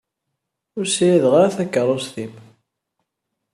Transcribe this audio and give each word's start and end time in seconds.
Ur 0.77 0.85
ssirideɣ 0.87 1.33
ara 1.35 1.55
takeṛṛust-im. 1.57 2.33